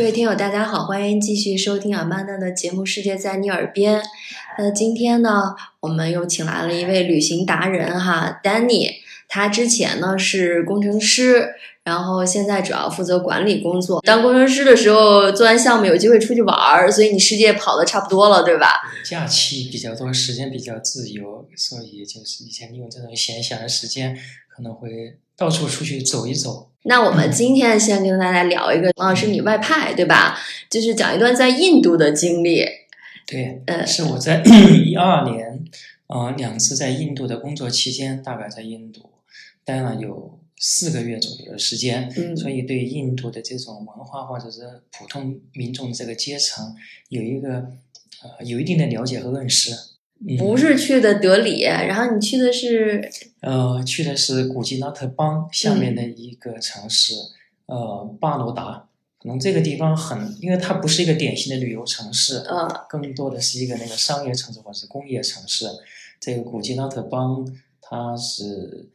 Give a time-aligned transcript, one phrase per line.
[0.00, 4.00] 各位听友，大家好，欢迎继续收听阿曼达的节目《世界在你耳边》。
[4.56, 8.92] 呃，今天呢，我们又请来了一位旅行达人哈，Danny。
[9.28, 11.50] 他之前呢是工程师，
[11.84, 14.00] 然后现在主要负责管理工作。
[14.00, 18.80] 当工程师的时候，做完项目有机会出去玩儿，所以你世界跑的差不多了，对吧？
[19.04, 24.16] 假期比较多，时间比较自由，所以就是以前利用这种闲暇的时间，
[24.48, 26.68] 可能会到处出去走一走。
[26.82, 30.38] 那我们今天先跟大家聊一个，王老师你外派对吧？
[30.68, 32.62] 就是讲一段在印度的经历。
[33.26, 34.42] 对，呃是我在
[34.84, 35.64] 一二年，
[36.08, 39.08] 呃，两次在印度的工作期间，大概在印度
[39.64, 46.76] 待了有四个月左右的时间，嗯所以对印度的这种文化或者是普通民众这个阶层
[47.08, 47.48] 有一个
[48.22, 49.70] 呃有一定的了解和认识。
[50.28, 53.10] 嗯、不是去的德里，然后你去的是
[53.40, 57.14] 呃，去的是古吉拉特邦下面嗯的一个城市，
[57.66, 58.86] 呃，巴罗达。
[59.22, 65.66] 可能这个地方很，因为它不是一个典型的旅游城市，呃更多的是一个那个商业城市或者是工业城市。
[66.18, 67.46] 这个古吉拉特邦，
[67.82, 68.88] 它是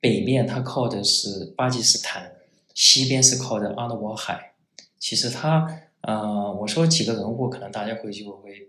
[0.00, 2.30] 北面它靠的是巴基斯坦，
[2.74, 4.52] 西边是靠着阿拉伯海。
[5.00, 5.66] 其实它，
[6.02, 8.68] 呃，我说几个人物，可能大家回去会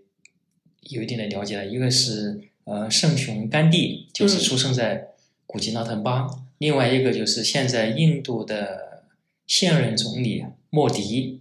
[0.90, 1.66] 有一定的了解了。
[1.66, 5.08] 一个是呃圣雄甘地，就是嗯出生在
[5.46, 9.04] 古吉拉特邦；另外一个就是现在印度的
[9.46, 11.40] 现任总理莫迪，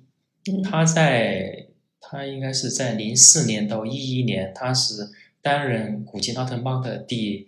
[0.51, 1.67] 嗯他在
[1.99, 5.09] 他应该是在零四年到一一年，他是
[5.41, 7.47] 担任古吉拉特邦的第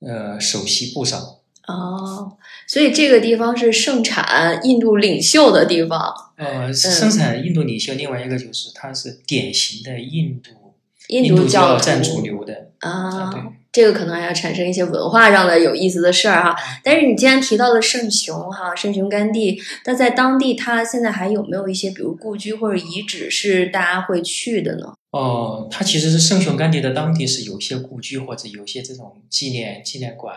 [0.00, 1.36] 呃首席部长。
[1.66, 10.65] 哦，所以这个地方是盛产印度领袖的地方，呃，生产印度领袖，另外一个就是他是典型的印度
[11.08, 13.52] 印度教占徒主流的啊。
[13.72, 16.56] 这个可能还要产生一些文化上的有意思的事儿哈。
[16.82, 24.94] 但是你既然提到了圣雄哈，圣雄甘地，那在当地他现在还有没有一些比如故居或者遗址是大家会去的呢？
[25.10, 30.34] 哦，它其实是圣雄甘地的当地是有一些故居或者有一些这种纪念纪念馆，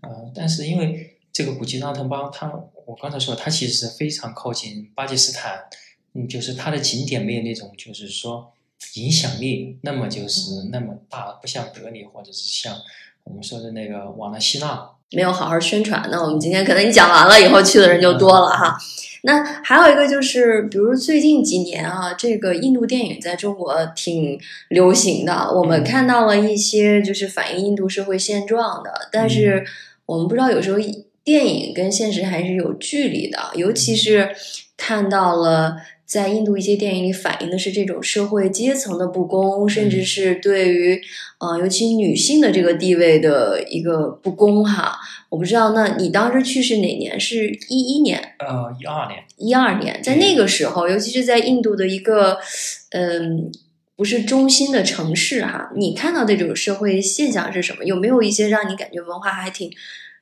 [0.00, 2.50] 呃，但是因为这个古吉拉特邦，它
[2.86, 5.64] 我刚才说它其实是非常靠近巴基斯坦，
[6.14, 8.50] 嗯，就是它的景点没有那种就是说
[8.94, 12.74] 影响力那么就是那么大，不像德里或者是像
[13.24, 16.08] 我们说的那个瓦纳西纳，没有好好宣传。
[16.10, 18.76] 那我们今天可能你讲完了以后去的人就多了哈。
[19.22, 24.40] 那还有一个就是，比如最近几年啊，这个印度电影在中国挺
[24.70, 29.64] 流行的，我们嗯看到了一些就是反映印度社会现状的，但是
[30.06, 30.78] 我们不知道有时候
[31.22, 34.34] 电影跟现实还是有距离的，尤其是
[34.76, 35.76] 看到了。
[36.10, 41.00] 在印度一些电影里反映的是这种社会阶层的不公，甚至是对于，
[41.38, 44.98] 呃，尤其女性的这个地位的一个不公哈。
[45.28, 47.20] 我不知道，那你当时去是哪年？
[47.20, 52.38] 是一一年、呃，一二年，一二年，在那个时候，尤其是在印度的一个，
[52.90, 53.48] 嗯、
[53.94, 57.84] 不是中心的城市哈，你看到这种社会现象是什么？
[57.84, 59.70] 有没有一些让你感觉文化还挺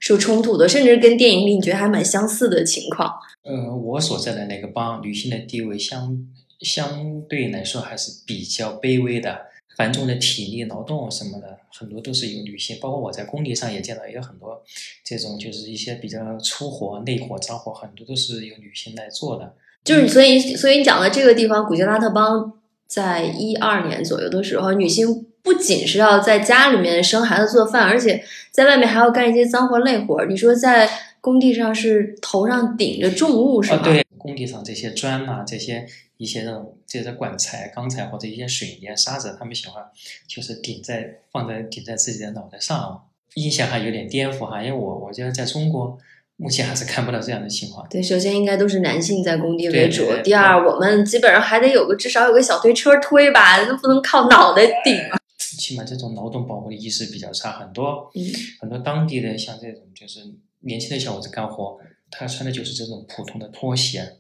[0.00, 3.12] 受冲突的，甚至跟电影里你觉得还蛮相似的情况？
[3.42, 6.26] 呃，我所在的那个邦，女性的地位相
[6.60, 12.78] 相对来说还是比较卑微的，繁重的体力劳动什么的，很多都是由女性。
[12.80, 14.62] 包括我在工地上也见到，也有很多
[15.04, 19.54] 这种就是一些比较粗活、累活、脏活，很多都是由女性来做的。
[19.84, 22.52] 就是所以，所以你讲的这个地方，古吉拉特邦，
[22.86, 30.24] 在一二年左右的时候，女性不仅是要在家里面生孩子做饭，而且在外面还要干一些脏活累活。
[30.26, 30.88] 你说在
[31.20, 33.76] 工地上是头上顶着重物是吧？
[33.76, 39.82] 啊，对，工地上这些砖呐、这些一些这种这些管材、钢材或者一些水泥、沙子，他们喜欢
[40.26, 43.04] 就是顶在放在顶在自己的脑袋上，
[43.34, 45.98] 印象还有点颠覆哈，因为我我觉得在中国
[46.36, 47.86] 目前还是看不到这样的情况。
[47.88, 50.02] 对，首先应该都是男性在工地为主。
[50.02, 55.18] 对对对第二，我们基本上还得有个至少有个小推车推吧，都不能靠脑袋顶啊。
[55.58, 58.24] 起码这种劳动保护的意识比较差，很多嗯
[58.60, 60.20] 很多当地的像这种就是
[60.60, 61.78] 年轻的小伙子干活，
[62.10, 64.18] 他穿的就是这种普通的拖鞋。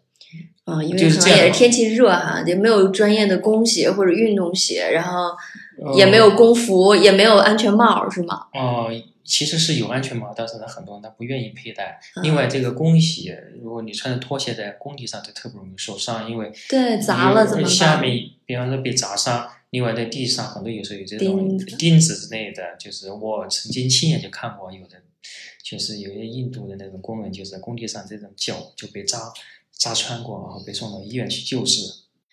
[0.64, 5.30] 啊，因为可能也是天气热哈，也没有专业的工鞋或者运动鞋，然后
[5.82, 8.46] 呃也没有工服，也没有安全帽，是吗？
[8.52, 8.90] 哦、
[9.24, 11.98] 其实是有安全帽，但是呢，很多人他不愿意佩戴。
[12.16, 17.72] 嗯另外，这个工鞋，如果你穿着拖鞋在工地上，就特别容易受伤，因为对，砸了怎么办？
[17.72, 24.96] 下面比方说被砸伤，另外在地上很多有时候有这种钉子之类的，就是我曾经亲眼就看过，有的
[25.62, 29.32] 就是有些印度的那种工人，就是在工地上这种脚就被扎
[29.76, 31.82] 扎穿过，然后被送到医院去救治。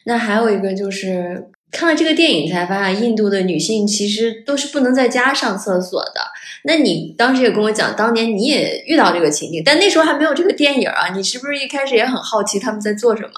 [0.05, 6.21] 那还有一个就是看了这个电影才发现，印度的女性其实都是不能在家上厕所的。
[6.63, 13.33] 那你当时也跟我讲，当年你也遇到这个情景，但那时候还没有这个电影啊，你是不是一开始也很好奇他们在做什么？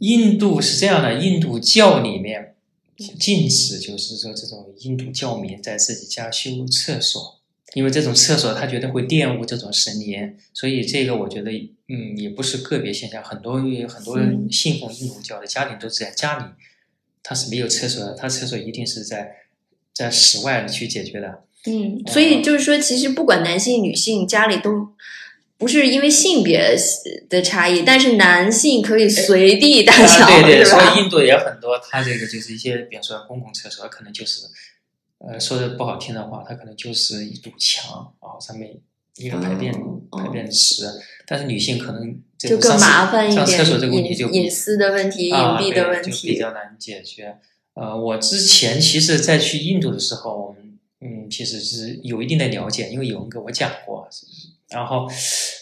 [0.00, 2.55] 印度是这样的，印度教里面
[2.96, 7.40] 禁止，就是说这种印度教民在自己家修厕所，
[7.74, 11.50] 因为这种厕所他觉得会玷污这种神灵，所以这个我觉得，
[11.88, 14.18] 嗯，也不是个别现象，很多很多
[14.50, 16.44] 信奉印度教的家庭都是在家里，
[17.22, 19.36] 他是没有厕所的，他厕所一定是在
[19.92, 21.44] 在室外去解决的。
[21.66, 24.88] 嗯，所以就是说，其实不管男性女性，家里都。
[25.58, 26.76] 不是因为性别
[27.30, 34.42] 的差异，但是男性可以随地大小，对对，所以印度也很多，他这个就是一些，比方说公共厕所，可能就是，
[35.18, 38.70] 呃，说的不好听的话，它可能就是一堵墙啊，上面
[39.16, 39.72] 一个排便
[40.12, 40.84] 排便池，
[41.26, 47.38] 但是女性可能就更麻烦一点，上厕所这个问题就隐私的问题、隐蔽的问题就比较难解决。
[47.72, 54.06] 呃，我之前其实，在去印度的时候，我们嗯，其实是有一定的了解，因为有人跟我讲过。
[54.68, 55.08] 然后，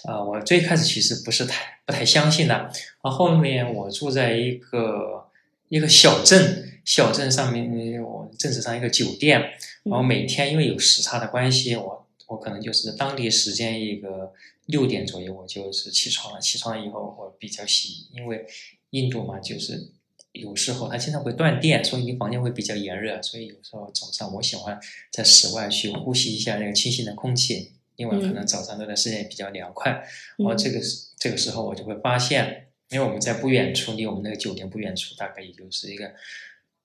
[0.04, 2.54] 呃，我最开始其实不是太不太相信的。
[2.54, 2.72] 然
[3.02, 5.28] 后后面我住在一个
[5.68, 9.40] 一个小镇，小镇上面，我镇子上一个酒店。
[9.82, 14.32] 然后每天因为有时差的关系，我我可能就是当地时间一个
[14.64, 16.40] 六点左右，我就是起床了。
[16.40, 18.46] 起床了以后，我比较喜，因为
[18.90, 19.92] 印度嘛，就是
[20.32, 23.20] 有时候它经常会断电，所以你房间会比较炎热。
[23.20, 24.80] 所以有时候早上我喜欢
[25.12, 27.73] 在室外去呼吸一下那个清新的空气。
[27.96, 29.90] 另外，可能早上那段时间也比较凉快，
[30.36, 36.12] 然后这个时这个时候我就会发现，因为我们在不远处，离我们那个酒店不远处，大概也就是一个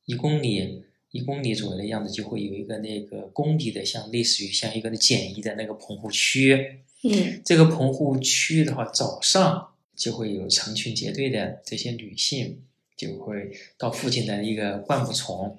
[0.06, 6.81] 一公里一公里左右的样子，就会有一个那个工地的，像类似于像一个简易的那个棚户区。
[7.01, 12.61] 嗯，这个棚户区的话，早上就会有成群结队的这些女性，
[12.95, 15.57] 就会到附近的一个灌木丛。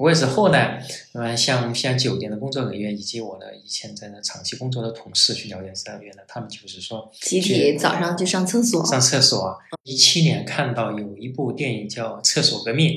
[0.00, 0.82] 我也是后来，
[1.12, 8.82] 嗯，像像酒店的工作人员以及我的以前在那长期工作的同事去了解是原来他们就是说集体早上去上厕所。
[8.86, 9.58] 上厕所。
[9.82, 12.92] 一七年看到有一部电影叫《厕所革命》，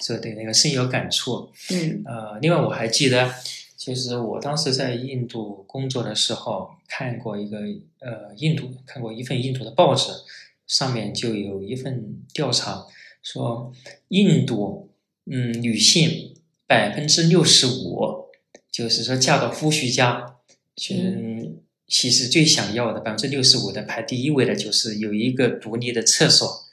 [0.00, 1.50] 所以对那个深有感触。
[1.70, 2.02] 嗯。
[2.06, 3.30] 呃，另外我还记得，
[3.76, 7.58] 就是我当时在印度工作的时候，看过一个
[7.98, 10.10] 呃印度看过一份印度的报纸，
[10.66, 12.86] 上面就有一份调查
[13.22, 13.70] 说
[14.08, 14.88] 印度
[15.26, 16.25] 嗯女性。
[16.66, 18.26] 百分之六十五，
[18.70, 20.34] 就是说嫁到夫婿家，
[20.90, 26.64] 嗯，其实最想要的百分之六十五的排第一位的就是有一个独立的厕所。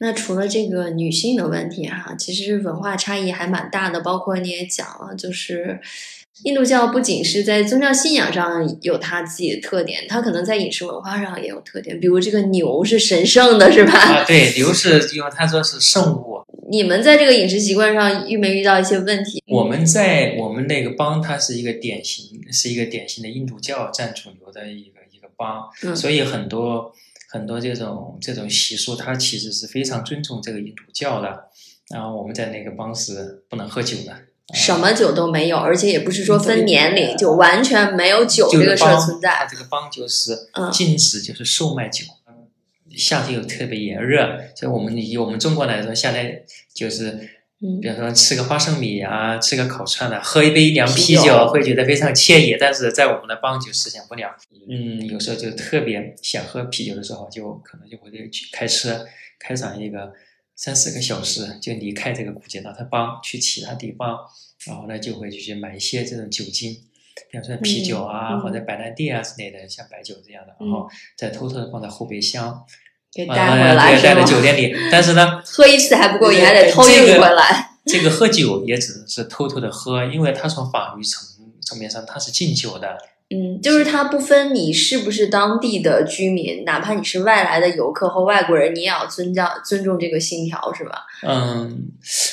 [0.00, 5.80] 那除了这个女性的问题哈，其实文化差异还蛮大的，包括你也讲了，就是。
[6.44, 12.00] 印度教不仅是在宗教信仰上有它自己的特点，它可能在饮食文化上也有特点。
[12.00, 13.92] 比如这个牛是神圣的，是吧？
[13.92, 16.42] 啊，对，牛是因为他说是圣物。
[16.72, 19.44] 你们在这个饮食习惯上遇没遇到一些问题？
[19.46, 26.90] 我们在我们那个邦，它是一个典型，是一个典型的印度教占主流的一个一个邦，所以很多
[27.28, 31.44] 很多这种这种习俗，它其实是非常尊重这个印度教的。
[31.90, 34.16] 然后我们在那个邦是不能喝酒的。
[34.54, 39.28] 什么酒都没有，而且也不是说分年龄，就完全没有酒这个事儿存在。
[39.28, 42.06] 它这个邦就是禁止，就是售卖酒。
[42.96, 46.44] 夏天又特别炎热，所以我们以我们中国来说，夏天
[46.74, 47.10] 就是，
[47.80, 52.56] 比方说吃个花生米啊，吃个烤串啊，喝一杯凉啤酒，会觉得非常惬意。
[52.58, 54.36] 但是在我们的邦就实现不了。
[54.68, 59.06] 嗯，有时候就特别想喝啤酒的时候，就可能就会去开车
[59.38, 60.12] 开上一个。
[60.54, 64.18] 三四个小时就离开这个古吉纳特邦去其他地方，
[64.66, 66.76] 然后呢就会去买一些这种酒精，
[67.30, 72.64] 比方说啤酒啊或者白兰地啊之类的，像白酒这样的，然后再偷偷的放在后备箱，
[73.12, 74.74] 给带回来，带到酒店里。
[74.90, 77.70] 但是呢， 喝一次还不够，你还得偷运回来。
[77.86, 81.26] 这个喝酒也只是偷偷的喝，因为他从法律层
[81.60, 82.96] 层面上他是禁酒的。
[83.32, 91.06] 嗯，就是它不分你是不是当地的居民，哪怕你是外来的游客或外国人，你也要尊教尊重这个信条，是吧？
[91.22, 91.88] 嗯，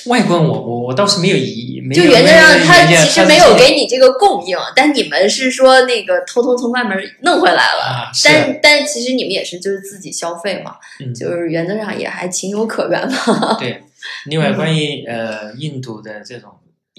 [0.07, 10.75] 外观我我我倒是没有疑，就原则上他其实没有给你这个供应，但你们是说那个偷偷从外面弄回来了，但但其实你们也是就是自己消费嘛，
[11.15, 13.57] 就是原则上也还情有可原嘛。
[13.59, 13.83] 对，
[14.25, 16.49] 另外关于呃印度的这种。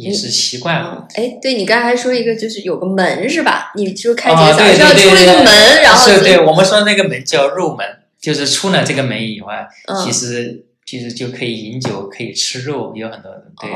[0.01, 3.73] 饮食习惯，哎，对你刚才说一个，就是有个门是吧？
[3.77, 7.87] 你就开这个小要出一个门，然后是对我们说那个门叫入门，
[8.21, 9.69] 就是出了这个门以外，
[10.05, 13.31] 其实其实就可以饮酒，可以吃肉，有很多
[13.61, 13.71] 对，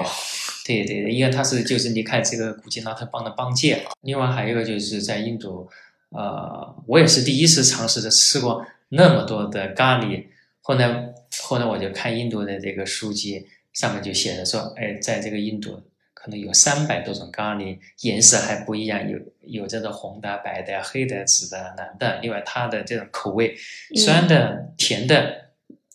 [0.65, 3.83] 对对对，因为它是就是你看这个古吉拉特邦的邦界。
[4.03, 5.69] 另外还有一个就是在印度，
[6.11, 10.25] 呃，我也是第一次尝试着吃过那么多的咖喱，
[10.63, 11.13] 后来
[11.43, 15.83] 后来我就看印度的这个书籍，上面就写着说，哎，在这个印度。
[16.25, 22.19] 可能有三百多种咖喱，颜色还不一样，有有这种红的、白的、黑的、紫的、蓝的。
[22.23, 23.55] 另外，它的这种口味，
[23.95, 25.51] 酸的、甜的，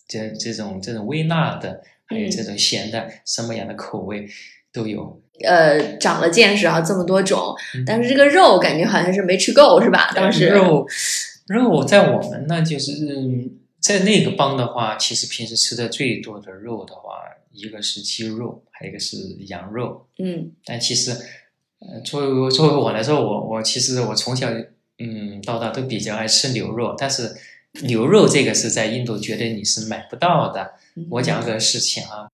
[0.06, 4.24] 这这种这种微辣的，还有嗯这种咸的，什么样的口味
[4.72, 5.20] 都有。
[5.44, 10.12] 呃，长了见识啊，这么多种嗯，但是这个肉感觉好像是没吃够，是吧？
[10.14, 10.86] 当时肉
[11.48, 17.14] 肉在我们那，就是嗯在那个帮的话，其实平时吃的最多的肉的话，
[17.52, 19.16] 一个是鸡肉，还有一个是
[19.46, 20.06] 羊肉。
[20.18, 21.12] 嗯但其实，
[21.80, 24.48] 呃，作为作为我来说，我我其实我从小
[24.98, 27.34] 嗯到大都比较爱吃牛肉，但是
[27.82, 30.74] 牛肉这个是在印度绝对你是买不到的。
[30.96, 32.28] 嗯我讲个事情啊，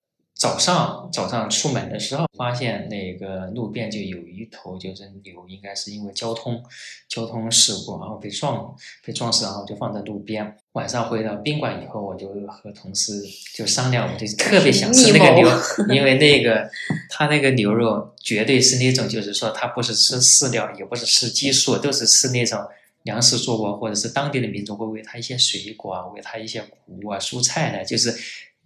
[0.47, 6.63] 早上早上出门的时候，发现那个路边就有一头就是牛，应该是因为交通
[7.09, 8.73] 交通事故，然后被撞
[9.05, 10.57] 被撞死，然后就放在路边。
[10.75, 13.21] 晚上回到宾馆以后，我就和同事
[13.57, 15.49] 就商量，我就特别想吃那个牛，
[15.93, 16.71] 因为那个
[17.11, 22.61] 他那个牛肉绝对是那种，就是说他不是吃饲料，也不是吃激素，都是吃那种。
[23.03, 28.13] 粮食作物，或者是当地的民众会喂它一些水果啊，喂它一些谷物啊、蔬菜呢，就是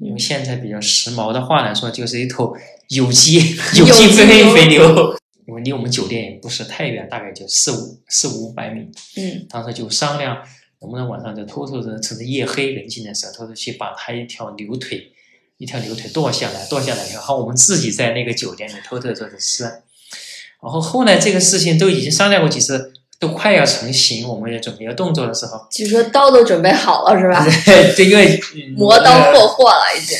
[0.00, 2.54] 用现在比较时髦的话来说，就是一头
[2.88, 5.16] 有机 有机机肥牛肥牛。
[5.46, 8.88] 因为离我们酒店也不是太远，大概就四五四五百米。
[9.16, 10.36] 嗯当时就商量
[10.80, 15.10] 能不能晚上就偷偷的趁着夜黑人静的时候，偷偷去把它一条牛腿
[15.58, 19.64] 一条牛腿剁下来，剁下来以后，然后我们自己在那个酒店里偷偷做着吃。
[19.64, 27.46] 然后后来这个事情都已经商量过几次，都快要成型，我们也准备要动作的时候，据说刀都准备好了，是吧？
[27.94, 30.16] 对，因为 嗯磨刀霍霍了，已经。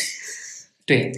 [0.85, 1.11] 对，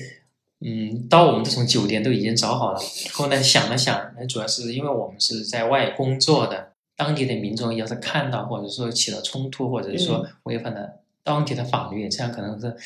[0.61, 2.81] 嗯，刀我们都从酒店都已经找好了。
[3.13, 12.77] 后来想了想，那主要是因为我们是在外工作的，当地的民众要是看到或者说起了冲突，或者是说违反了当地的法律，这样可能是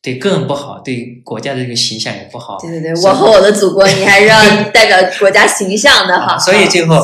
[0.00, 2.56] 对个人不好，对国家的这个形象也不好。
[2.60, 4.40] 对对对，我和我的祖国，你还是要
[4.72, 6.34] 代表国家形象的哈。
[6.34, 6.96] 啊，所以最后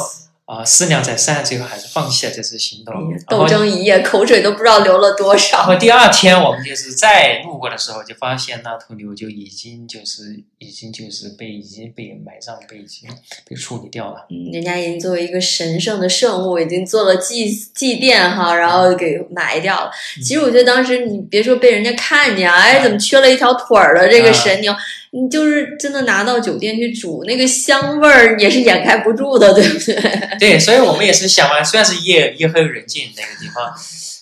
[0.46, 2.94] 啊、思量再三，最后还是放弃了这次行动。
[3.28, 5.66] 斗争一夜，口水都不知道流了多少然。
[5.66, 13.08] 后第二天我们就是再路过的时候，就发现那头牛就已经就是已经就是被已经被埋葬，被已经
[13.48, 14.26] 被处理掉了。
[14.28, 19.90] 嗯，人家已经作为一个神圣的圣物，已经做了祭祭奠哈，然后给埋掉了。
[20.22, 24.74] 其实我觉得当时你别说被人家看见啊，哎，怎么缺了一条腿儿的这个神牛，
[25.16, 29.94] 你就是真的拿到酒店去煮，那个香味儿也是掩盖不住的，对不对？
[30.40, 33.72] 对，所以我们也是想完，虽然是夜夜黑人静那个地方，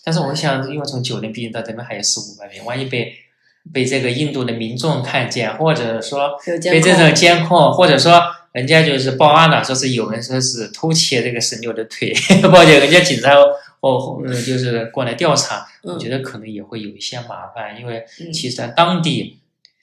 [0.04, 3.14] 但是我想，因为从酒店毕竟到这边还有四五百米，万一被
[3.72, 8.20] 被这个印度的民众看见，或者说被这种监控，或者说
[8.52, 12.12] 人家就是报案了，说是有人说是偷切这个神牛的腿，
[12.52, 13.34] 报警，人家警察
[13.80, 19.38] 哦，嗯就是过来调查，我嗯觉得可能也会有一些麻烦，因为嗯其实在当地。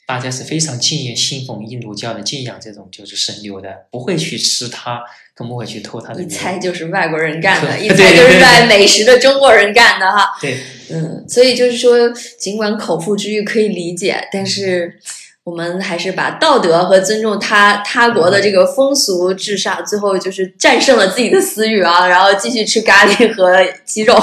[0.10, 5.00] 大家是非常敬仰、信奉印度教的，敬仰这种就是神牛的，不会去吃它，
[5.36, 6.26] 更不会去偷它的一。
[6.26, 10.32] 猜就是外国人干的， 一猜就是卖美食的中国人干的哈。
[10.42, 10.58] 对，
[10.90, 15.00] 嗯，所以就是说，尽管口腹之欲可以理解，但是
[15.44, 24.16] 我们还是把道德和尊重他他国的这个风俗至上，最后就是战胜了自己的私欲啊，然后继续吃咖喱和鸡肉，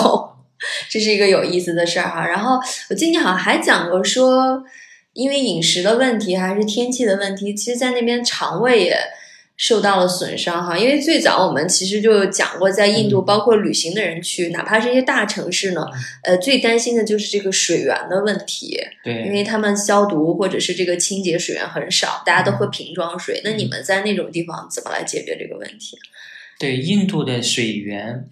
[0.90, 2.26] 这是一个有意思的事儿哈。
[2.26, 2.58] 然后
[2.90, 4.60] 我今天好像还讲过说，
[5.16, 8.96] 因为饮食的问题还是天气的问题，其实在那边肠胃也。
[9.58, 15.80] 受到了损伤哈，因为最早我们其实就讲过，在印度，嗯包括旅行的人去，哪怕是一些大城市呢，
[16.24, 23.40] 呃，最担心的就是这个水源的问题，对因，为他们消毒或者是这个清洁水源很少，大家都喝瓶装水。
[23.42, 25.96] 那你们在那种地方怎么来解决这个问题？
[26.58, 28.28] 对，印度的水源，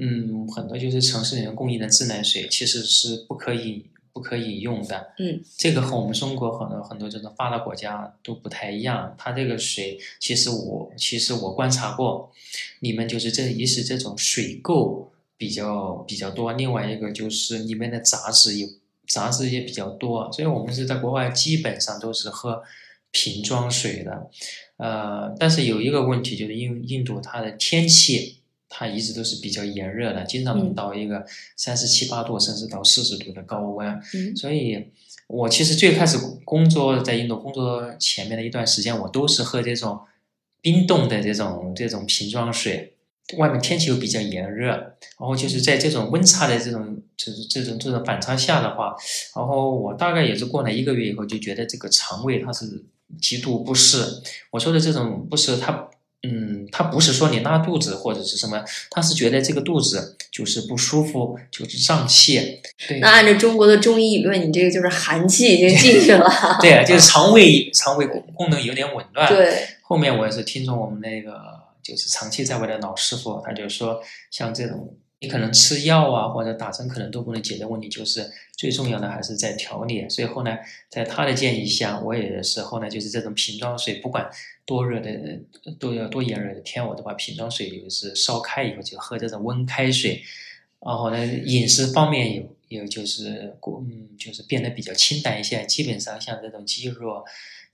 [0.00, 5.12] 嗯，很多就是城市里面供应的自来水，其实是不可以不可以用的。
[5.18, 9.14] 嗯，这个和我们中国很多很多这种发达国家都不太一样。
[9.16, 12.30] 它这个水，其实我其实我观察过，
[12.80, 18.68] 你们就是这一是这种水垢比较比较多，另外一个就是里面的杂质也
[19.06, 22.62] 杂质也比较多，所以我们是在国外基本上都是喝
[23.10, 24.30] 瓶装水的。
[24.76, 28.41] 呃，但是有一个问题，就是因为印度它的天气，
[28.74, 31.24] 它一直都是比较炎热的，经常能嗯到一个
[31.56, 33.86] 三十七八度，甚至到四十度的高温。
[34.14, 34.88] 嗯所以，
[35.26, 40.00] 我其实最开始工作在印度工作前面的一段时间，我都是喝这种
[40.62, 42.88] 冰冻的这种这种瓶装水。
[43.38, 48.94] 外面天气又比较炎热，然后就是在这种温差的这种就是这种这种反差下的话，
[49.36, 52.84] 然后我大概也是过了一个月以后，就觉得这个肠胃它是
[53.20, 53.98] 极度不适。
[54.50, 55.88] 我说的这种不适，它
[56.24, 62.60] 嗯，他不是说你拉肚子或者是什么，他是觉得这个肚子就是不舒服，就是胀气。
[62.88, 66.30] 对那按照中国的中医理论，你这个就是寒气已经进去了。
[66.62, 69.28] 对，啊就是肠胃肠胃功功能有点紊乱。
[69.28, 71.34] 对，后面我也是听从我们那个
[71.82, 74.00] 就是长期在外的老师傅，他就说，
[74.30, 80.08] 像这种你可能吃药啊或者打针可能都不能解决问题，就是最重要的还是在调理。
[80.08, 80.60] 所以后来
[80.90, 84.28] 在他的建议下，我也是后来就是这种瓶装水，不管
[84.66, 85.38] 多热的
[85.78, 90.20] 多要多炎热的天，我都把瓶装水就是烧开以后就喝这种温开水。
[90.84, 92.42] 然后呢，饮食方面有
[92.80, 97.24] 有就是过嗯就是变得比较清淡一些，基本上像这种鸡肉。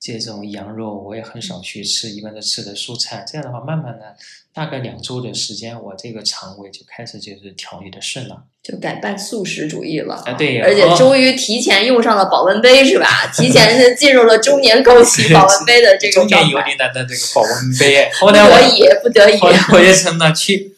[0.01, 3.25] 这种羊肉我也很少去吃，一般都吃的蔬菜。
[3.27, 4.15] 这样的话，慢慢的，
[4.55, 10.15] 大概两周的时间，我这个肠胃就开始就是调理的顺了，就改办素食主义了。
[10.25, 13.31] 啊，对，而且终于提前用上了保温杯，是吧？
[13.35, 18.09] 提前是进入了中年高级保温杯的这个 中年油腻男的这个保温杯。
[18.21, 20.77] 后来我不得已，不得已，后来我就成了去。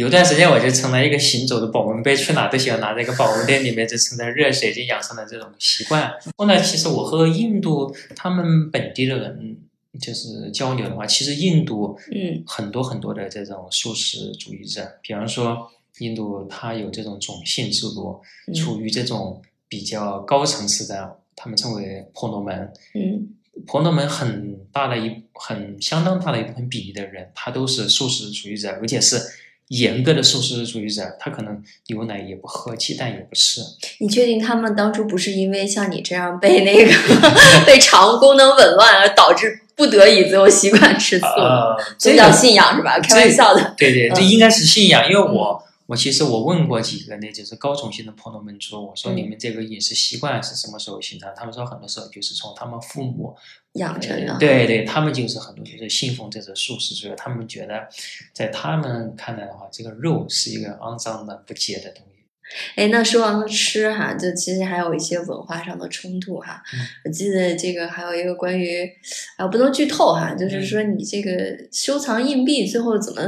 [0.00, 6.10] 有段时间我就成了一个行走的保温杯，去哪都喜欢拿这个保温杯里面就盛的热水，就养成了这种习惯。
[6.38, 9.58] 后来其实我和印度他们本地的人
[10.00, 18.22] 就是交流的话，其实印度嗯很多很多的这种素食主义者，比方说印度它有这种种姓制度，
[18.54, 22.72] 处于这种比较高层次的，他们称为婆罗门。
[22.94, 23.28] 嗯，
[23.66, 29.20] 婆罗门很大的一很相当大的一部分比例的人，他都是素食主义者，而且是。
[29.70, 33.60] 严格的素食主义者，他可能牛奶也不喝，鸡蛋也不吃。
[33.98, 36.92] 你确定他们当初不是因为像你这样被那个
[37.64, 41.26] 被肠功能紊乱而导致不得已最后习惯吃素？
[41.98, 42.98] 这叫信仰是吧？
[42.98, 43.74] 开玩笑的。
[43.76, 45.62] 对对，这应该是信仰，因为我。
[45.90, 51.28] 我其实我问过几个那就是高种姓的婆罗门族，我说你们这个饮食习惯是什么时候形成？
[51.34, 53.36] 他们说很多时候就是从他们父母
[53.72, 54.38] 养成的。
[54.38, 57.88] 对对，他们就是很多就是信奉这个素食主义，他们觉得
[58.32, 62.09] 在他们看来的话，这个肉是一个肮脏的不洁的东西。
[62.74, 66.62] 哎，那说完了吃哈，就其实还有一些文化上的冲突哈。
[67.04, 68.90] 我记得这个还有一个关于，
[69.36, 71.30] 啊，不能剧透哈，就是说你这个
[71.72, 73.22] 收藏硬币最后怎么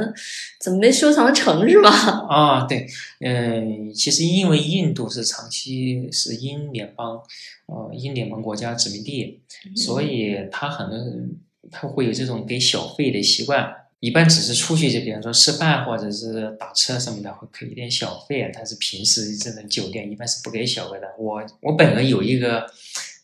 [0.60, 1.90] 怎么没收藏成是吧？
[2.28, 2.86] 啊，对，
[3.20, 7.20] 嗯，其实因为印度是长期是英联邦，
[7.66, 9.40] 呃，英联邦国家殖民地，
[9.76, 11.36] 所以他很多人
[11.70, 13.72] 他会有这种给小费的习惯。
[14.02, 18.50] 一般只是出去，就比方说吃饭或者是打车什么的，会给一点小费啊。
[18.52, 21.06] 但是平时这种酒店一般是不给小费的。
[21.16, 22.66] 我我本人有一个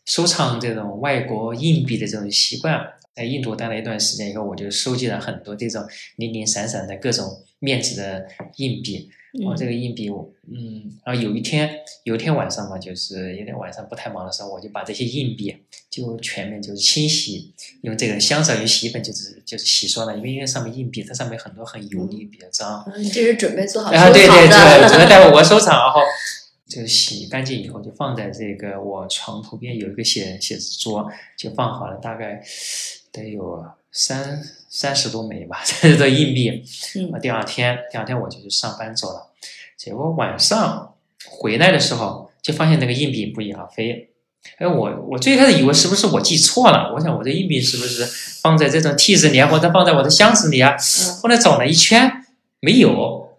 [0.06, 2.80] 收藏这种外国硬币的这种习惯，
[3.12, 7.26] 在印度待了一段时间以后，我就收集了很多这种零零散散的各种
[7.58, 9.10] 面值的硬币。
[9.44, 11.70] 我这个硬币，我嗯，然后有一天，
[12.04, 15.54] 有一天晚上嘛，就是有点晚上不太忙的时候，我就把这些硬币
[15.90, 22.90] 就全面就是清洗，用这个香皂与洗衣粉就是就是洗刷了，因为因为上面硬币它上面很多很油腻，比较脏。
[22.96, 24.12] 你这是准备做好收藏的？
[24.14, 26.00] 对对对，准备待会我收藏，然后
[26.68, 32.42] 就洗干净以后就放在这个我床头边有一个写写字桌，就放好了，大概
[33.12, 33.64] 得有
[33.98, 34.40] 三。
[34.70, 36.62] 三十多枚吧， 这的硬币。
[36.94, 39.28] 嗯，第二天，第二天我就去上班走了。
[39.78, 40.94] 结果晚上
[41.26, 44.10] 回来的时候，就发现那个硬币不翼而飞。
[44.58, 46.92] 哎，我我最开始以为是不是我记错了？
[46.94, 48.04] 我想我这硬币是不是
[48.42, 50.76] 放在这种屉子里，或者放在我的箱子里啊？
[51.22, 52.26] 后来找了一圈，
[52.60, 53.38] 没有，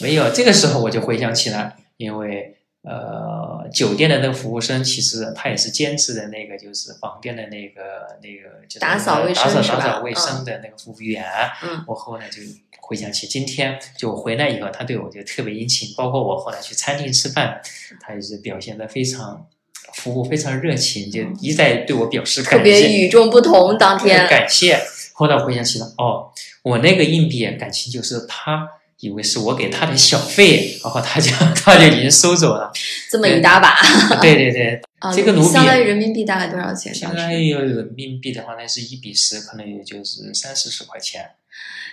[0.00, 0.30] 没有。
[0.30, 2.56] 这个时候我就回想起来，因为。
[2.82, 7.82] 呃，酒店的那个服务生其实他也是兼职的那个，就是房店的那个
[8.22, 11.22] 那个，就是打扫卫生打扫打扫卫生的那个服务员。
[11.62, 12.40] 嗯，我后来就
[12.80, 17.60] 回想起今天就回来以后，他对我就特别殷勤，包括我后来去餐厅吃饭，
[18.00, 19.46] 他也是表现的非常
[19.92, 23.76] 服务非常热情，就一再对我表示感谢，特别与众不同。
[23.76, 24.80] 当天感谢，
[25.12, 28.66] 后来回想起了哦，我那个硬币感情就是他。
[29.00, 32.70] 以为是我给他的小费，然后他就 他就已经收走了，
[33.10, 33.74] 这么一大把。
[34.20, 34.80] 对对对，
[35.14, 36.94] 这个卢比相当于人民币大概多少钱？
[36.94, 41.30] 相当于人民币的话，那是一比十，可能也就是三四十块钱。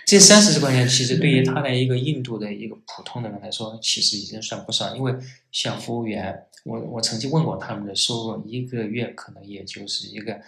[0.04, 4.96] 这三四十块钱，其实对于他的一个印度的一个普通的人来说，其实已经算不上。
[4.96, 5.14] 因为
[5.52, 10.40] 像服务员，我我曾经问过他们的收入，一个月可能也就是一个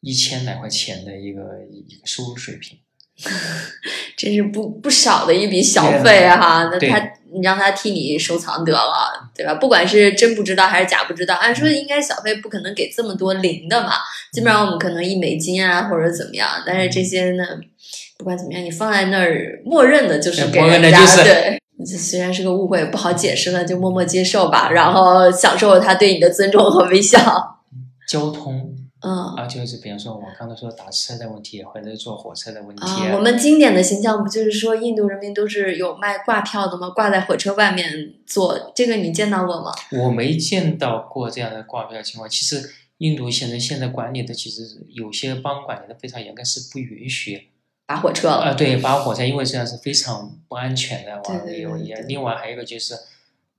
[0.00, 2.78] 一千来块钱的一个一个收入水平。
[4.16, 6.98] 真是不不少的一笔小费哈，那他
[7.32, 9.54] 你让他替你收藏得了，对吧？
[9.54, 13.92] 不管是真不知道还是假不知道，按说应该小费不可能给这么多零的嘛，
[14.32, 17.44] 基本上我们可能一美金啊或者怎么样，但是这些呢，
[18.18, 27.60] 不管怎么样，你放在那儿，默认的就是给人家，对，这虽然是个误会，不好解释了，就默默接受吧，然后享受他对你的尊重和微笑。
[28.06, 28.76] 交通。
[29.02, 32.82] 嗯啊，就是比方说，我刚才说打车的问题，或者坐火车的问题。
[32.84, 36.90] 啊，我们经典的形象不就是说，印度人民都是有卖挂票的吗？
[36.90, 39.72] 挂在火车外面坐，这个你见到过吗？
[40.04, 42.30] 我没见到过这样的挂票情况。
[42.30, 47.48] 其实，印度现在现在管理的其实有些邦管理的非常严格，是不允许
[47.86, 48.36] 扒火车了。
[48.36, 52.94] 啊，对，扒火车，因为这样是非常不安全的，对完有也另外还有一个就是，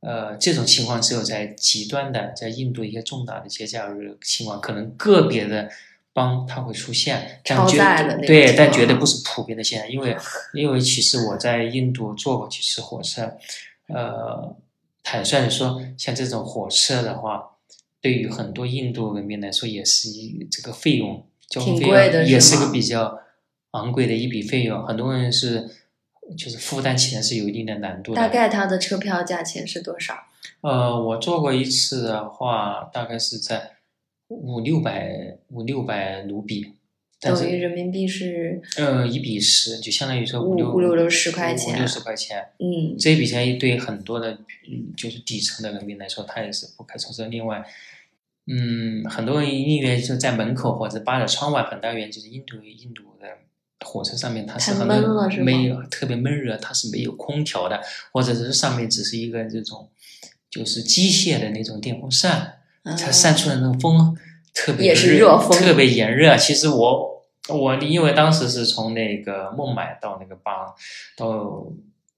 [0.04, 5.70] 呃，这种情况只有在极端的，在印度一些重大的节假日情况，可能个别的
[6.12, 7.78] 帮它会出现，但超绝
[8.28, 10.16] 对，但绝对不是普遍的现象，因为
[10.54, 13.38] 因为其实我在印度坐过几次火车，
[13.88, 14.56] 呃，
[15.02, 17.52] 坦率的说，像这种火车的话，
[18.02, 21.88] 对于很多印度人民来说，也是一这个费用，交通费
[22.28, 23.20] 也是个比较
[23.72, 25.70] 昂贵的一笔费用，很多人是
[26.38, 28.22] 就是负担起来是有一定的难度的。
[28.22, 30.16] 大概它的车票价钱是多少？
[30.62, 33.72] 呃，我做过一次的话，大概是在
[34.30, 36.74] 五六百五六百卢比，
[37.20, 42.50] 等于人民币是呃一比十，就相当于说五六五六六十块五钱六十块钱。
[42.60, 47.26] 嗯这笔钱对很多的，嗯，就是底层的人民来说，他也是不可承受。
[47.28, 47.64] 另外，
[48.48, 53.10] 嗯，很多人宁愿就在门口或者扒着窗外，很大原因就是印度印度的
[53.84, 54.88] 火车上面它是很
[55.44, 57.80] 没有特别闷热，它是没有空调的，
[58.12, 59.90] 或者是上面只是一个这种
[60.50, 64.18] 就是机械的那种电风扇，它散出来的那个风
[64.54, 66.38] 特别也是热热风特别炎热。
[66.38, 70.74] 其实我我因为当时是从那个孟买到那个巴
[71.18, 71.66] 到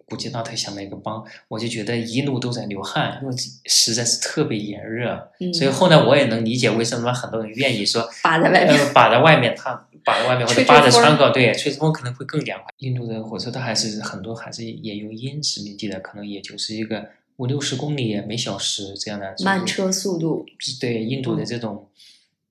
[0.08, 5.32] 古吉纳特乡那个帮，我就觉得一路都在流汗，因为实在是特别炎热。
[5.40, 8.78] 嗯所以后来我也能理解为什么很多人愿意说，扒在外面。
[8.78, 12.68] 呃，把在外面，他把在外面或者扒着风窗口，对，吹吹风可能会更凉快。
[12.78, 20.46] 印度的火车它还是很多还是也有因殖民地的，可能也就是一个五六十公里每小时这样的慢车速度，
[20.80, 21.90] 对印度的嗯这种、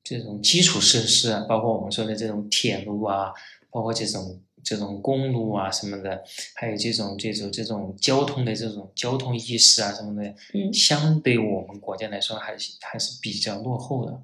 [0.03, 3.33] 这种基础设施啊，包括我们说的这种铁路啊，
[3.71, 6.23] 包括这种这种公路啊什么的，
[6.55, 14.21] 还有这种这种这种交通的这种交通意识啊什么的，嗯相对我们国家来说还是还是比较落后的。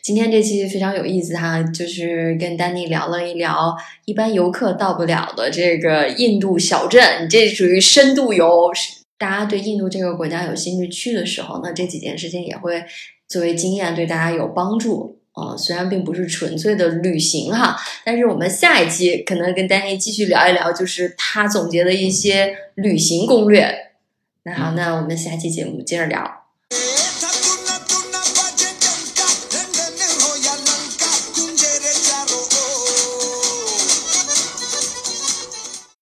[0.00, 3.76] 今天这期非常有意思哈，就是跟丹尼聊了一聊
[4.06, 8.70] 一般游客到不了的这个印度小镇，这属于深度游。
[9.18, 12.82] 大家对印度这个国家有兴趣去的时候呢，这几件事情也会
[13.28, 15.20] 作为经验对大家有帮助。
[15.34, 23.92] 呃，虽然并不是纯粹的旅行哈，但是我们下一期可能跟丹尼继续聊一聊，就是他总结的一些旅行攻略。
[24.42, 26.41] 那好，那我们下期节目接着聊。